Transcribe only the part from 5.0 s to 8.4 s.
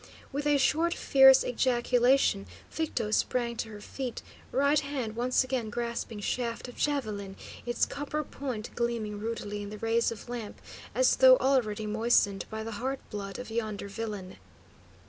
once again grasping shaft of javelin, its copper